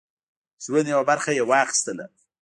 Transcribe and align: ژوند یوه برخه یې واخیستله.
ژوند 0.63 0.87
یوه 0.93 1.05
برخه 1.09 1.31
یې 1.37 1.43
واخیستله. 1.49 2.05